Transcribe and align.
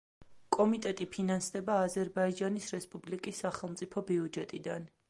კომიტეტი 0.55 1.05
ფინანსდება 1.15 1.75
აზერბაიჯანის 1.89 2.71
რესპუბლიკის 2.77 3.45
სახელმწიფო 3.47 4.07
ბიუჯეტიდან. 4.11 4.93